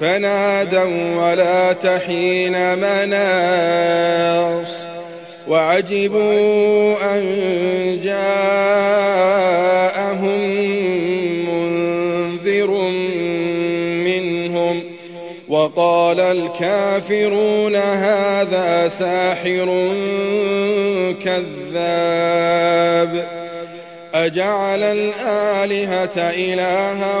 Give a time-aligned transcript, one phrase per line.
[0.00, 4.84] فنادوا ولا تحين مناص
[5.48, 7.20] وعجبوا أن
[8.04, 9.20] جاءهم
[11.48, 12.70] منذر
[14.04, 14.82] منهم
[15.48, 19.66] وقال الكافرون هذا ساحر
[21.24, 23.26] كذاب
[24.14, 27.20] أجعل الآلهة إلها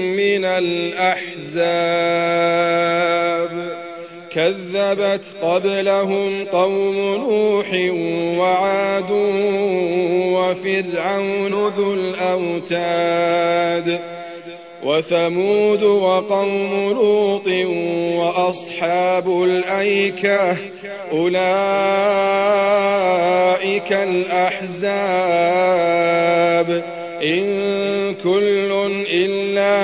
[0.41, 1.81] من الأحزاب
[4.31, 7.67] كذبت قبلهم قوم نوح
[8.39, 9.11] وعاد
[10.33, 13.19] وفرعون ذو الأوتاد
[14.83, 17.47] وثمود وقوم لوط
[18.17, 20.57] وأصحاب الأيكة
[21.11, 21.51] أولئك
[23.93, 25.21] الأحزاب
[27.23, 28.71] إن كل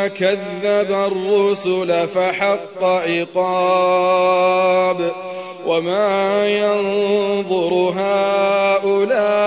[0.07, 4.57] كذب الرسل فحق عقاب
[5.67, 9.37] وما ينظر هؤلاء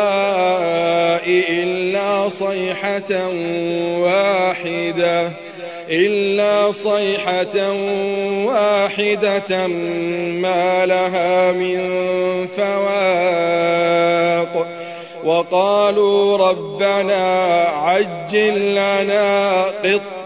[1.49, 3.29] إلا صيحة
[3.99, 5.31] واحدة
[5.91, 7.73] إلا صيحة
[8.45, 11.81] واحدة ما لها من
[12.57, 13.91] فواق.
[15.25, 19.65] وقالوا ربنا عجل لنا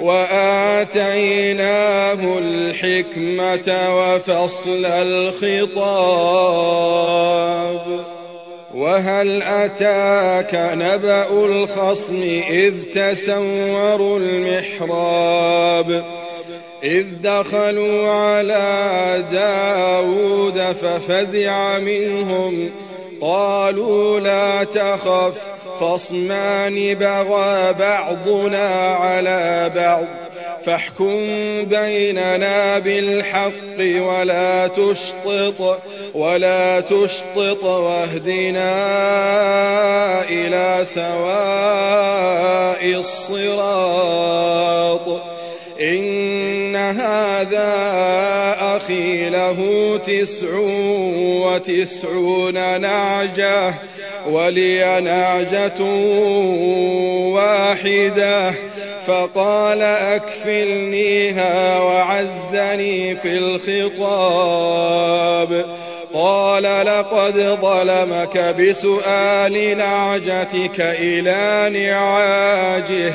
[0.00, 1.58] وآتيناه
[2.38, 6.14] الحكمة وفصل الخطاب.
[8.74, 16.04] وهل أتاك نبأ الخصم إذ تسوروا المحراب؟
[16.84, 22.70] إذ دخلوا على داود ففزع منهم
[23.20, 25.34] قالوا لا تخف
[25.80, 30.04] خصمان بغى بعضنا على بعض
[30.66, 31.16] فاحكم
[31.64, 35.80] بيننا بالحق ولا تشطط
[36.14, 38.74] ولا تشطط واهدنا
[40.28, 42.44] إلى سواء
[43.00, 44.64] الصراط.
[45.80, 47.74] إن هذا
[48.60, 49.58] أخي له
[50.06, 50.48] تسع
[51.44, 53.74] وتسعون نعجة
[54.26, 55.82] ولي نعجة
[57.34, 58.52] واحدة
[59.06, 65.04] فقال أكفلنيها وعزني في الخطاب
[66.14, 73.14] قال لقد ظلمك بسؤال نعجتك إلى نعاجه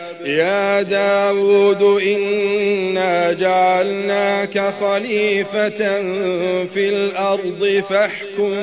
[0.25, 6.01] يا داود إنا جعلناك خليفة
[6.65, 8.55] في الأرض فاحكم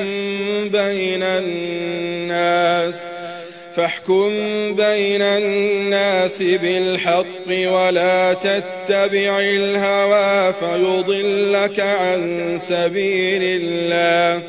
[0.69, 3.03] بين الناس
[3.75, 4.29] فاحكم
[4.75, 14.41] بين الناس بالحق ولا تتبع الهوى فيضلك عن سبيل الله.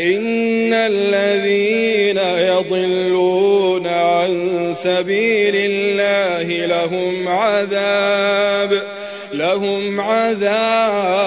[0.00, 8.82] إن الذين يضلون عن سبيل الله لهم عذاب
[9.32, 11.20] لهم عذاب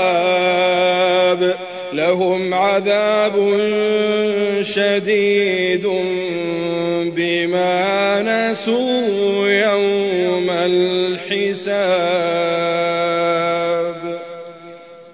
[1.94, 3.34] لهم عذاب
[4.62, 5.88] شديد
[7.16, 11.84] بما نسوا يوم الحساب.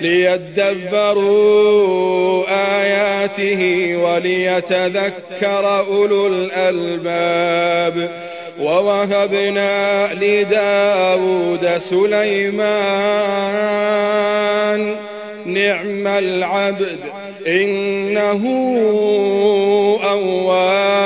[0.00, 1.56] ليدبروا
[2.48, 8.10] آياته وليتذكر أولو الألباب.
[8.60, 12.56] ووهبنا لداود سليمان
[15.46, 16.98] نعم العبد
[17.46, 18.42] إنه
[20.04, 21.05] أواب.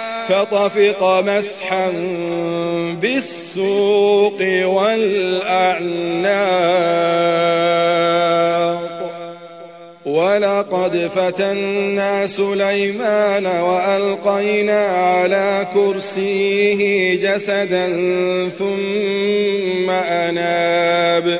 [0.29, 1.91] فطفق مسحا
[3.01, 6.01] بالسوق والأعناق.
[10.05, 17.87] ولقد فتنا سليمان وألقينا على كرسيه جسدا
[18.49, 21.39] ثم أناب.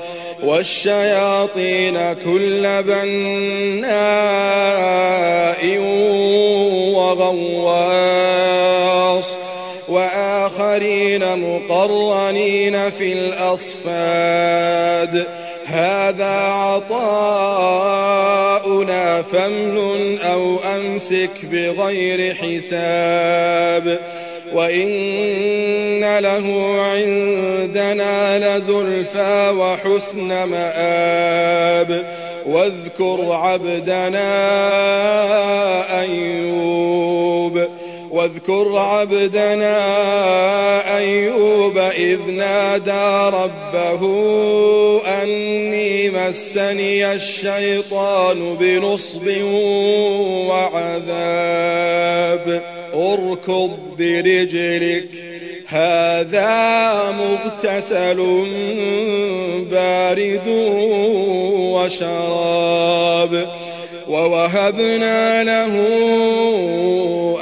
[0.43, 3.91] والشياطين كل بناء
[6.95, 8.41] وغواص
[9.87, 14.21] وآخرين مقرنين في الأصفاد
[15.65, 17.61] هذا عطاؤنا
[19.21, 23.99] فامنن أو أمسك بغير حساب
[24.53, 32.05] وإن له عندنا لزلفى وحسن مآب.
[32.45, 34.31] واذكر عبدنا
[36.01, 37.67] أيوب.
[38.11, 39.77] واذكر عبدنا
[40.97, 44.01] أيوب إذ نادى ربه
[45.05, 49.27] أني مسني الشيطان بنصب
[50.49, 51.21] وعذاب.
[52.93, 55.07] أركض برجلك
[55.67, 58.43] هذا مغتسل
[59.71, 60.47] بارد
[61.73, 63.47] وشراب.
[64.07, 65.73] ووهبنا له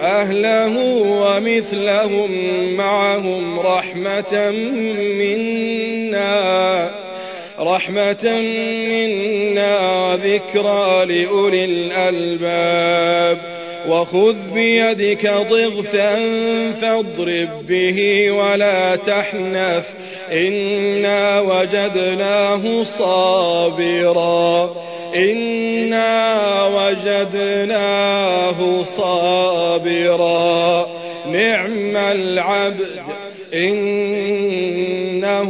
[0.01, 2.31] أهله ومثلهم
[2.77, 4.51] معهم رحمة
[5.19, 6.91] منا
[7.59, 8.41] رحمة
[8.89, 13.58] منا ذكرى لأولي الألباب.
[13.89, 16.15] وخذ بيدك ضغثا
[16.81, 19.85] فاضرب به ولا تحنث.
[20.31, 24.75] إنا وجدناه صابرا.
[25.15, 30.87] إنا وجدناه صابرا.
[31.31, 32.87] نعم العبد
[33.53, 35.49] إنه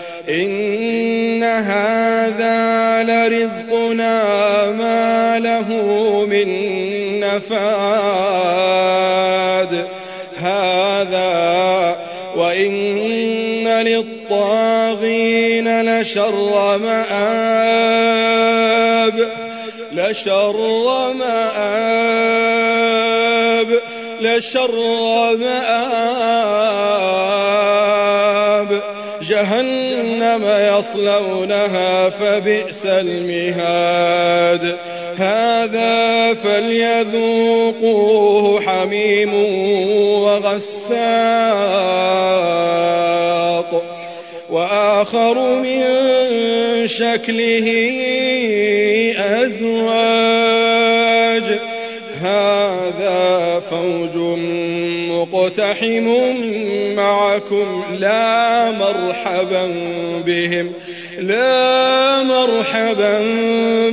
[0.31, 5.69] إن هذا لرزقنا ما له
[6.29, 6.49] من
[7.19, 8.71] نفاد.
[10.37, 11.97] هذا
[12.35, 18.31] وإن للطاغين لشر مآب.
[19.91, 21.49] لشر مآب.
[24.21, 26.11] لشر مآب.
[29.21, 29.90] جهنم
[30.37, 34.77] يصلونها فبئس المهاد.
[35.17, 37.81] هذا فليذوقوه
[38.61, 39.33] حميم
[40.23, 41.01] وغساق.
[44.49, 45.83] وآخر من
[46.85, 47.67] شكله
[49.17, 50.41] أزواج.
[52.21, 54.15] هذا فوج
[55.51, 56.07] مقتحم
[56.95, 59.71] معكم لا مرحبا
[60.25, 60.71] بهم
[61.19, 63.19] لا مرحبا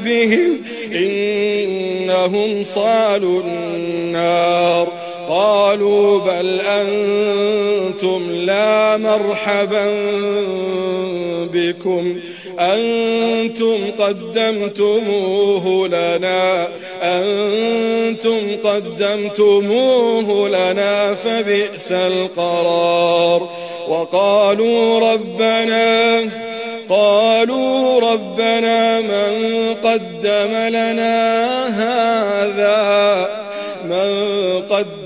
[0.04, 0.62] بهم
[0.92, 5.07] إنهم صالوا النار.
[5.28, 9.86] قالوا بل أنتم لا مرحبا
[11.52, 12.16] بكم.
[12.60, 16.68] أنتم قدمتموه لنا.
[17.02, 23.48] أنتم قدمتموه لنا فبئس القرار.
[23.88, 26.20] وقالوا ربنا
[26.88, 33.37] قالوا ربنا من قدم لنا هذا؟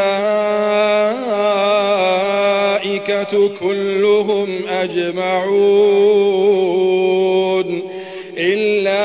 [3.60, 6.20] كلهم أجمعون
[8.38, 9.04] إلا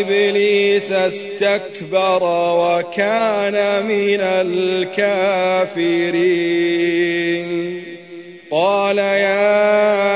[0.00, 2.20] إبليس استكبر
[2.58, 5.86] وكان من الكافرين
[8.50, 10.15] قال يا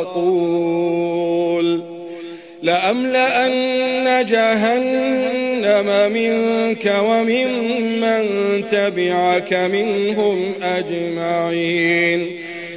[0.00, 1.16] أقول
[2.62, 8.24] لأملأن جهنم منك وممن
[8.70, 12.36] تبعك منهم أجمعين.